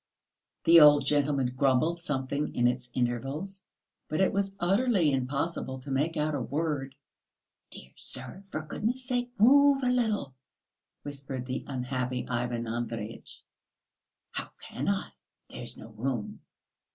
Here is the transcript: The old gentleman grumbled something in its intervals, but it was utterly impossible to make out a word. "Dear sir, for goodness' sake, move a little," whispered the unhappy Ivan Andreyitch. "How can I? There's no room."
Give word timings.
The 0.63 0.79
old 0.79 1.05
gentleman 1.05 1.51
grumbled 1.55 1.99
something 1.99 2.55
in 2.55 2.67
its 2.67 2.89
intervals, 2.95 3.63
but 4.09 4.19
it 4.19 4.33
was 4.33 4.55
utterly 4.59 5.11
impossible 5.11 5.77
to 5.81 5.91
make 5.91 6.17
out 6.17 6.33
a 6.33 6.41
word. 6.41 6.95
"Dear 7.69 7.91
sir, 7.95 8.43
for 8.49 8.63
goodness' 8.63 9.05
sake, 9.07 9.31
move 9.39 9.83
a 9.83 9.91
little," 9.91 10.33
whispered 11.03 11.45
the 11.45 11.63
unhappy 11.67 12.27
Ivan 12.27 12.65
Andreyitch. 12.67 13.43
"How 14.31 14.49
can 14.59 14.89
I? 14.89 15.11
There's 15.51 15.77
no 15.77 15.91
room." 15.91 16.41